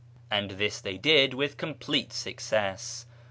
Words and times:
And 0.31 0.49
this 0.57 0.81
they 0.81 0.97
did 0.97 1.35
with 1.35 1.57
complete 1.57 2.11
success. 2.11 3.05